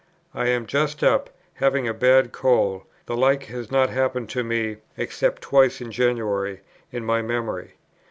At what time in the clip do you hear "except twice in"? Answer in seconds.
4.97-5.91